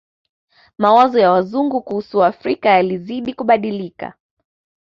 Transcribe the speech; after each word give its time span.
Mawazo 0.77 1.19
ya 1.19 1.31
Wazungu 1.31 1.81
kuhusu 1.81 2.17
Waafrika 2.17 2.69
yalizidi 2.69 3.33
kubadilika 3.33 4.13